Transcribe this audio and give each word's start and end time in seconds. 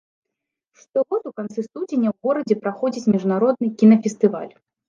Штогод 0.79 1.27
у 1.31 1.33
канцы 1.41 1.59
студзеня 1.67 2.09
ў 2.13 2.31
горадзе 2.31 2.59
праходзіць 2.65 3.11
міжнародны 3.17 3.73
кінафестываль. 3.83 4.51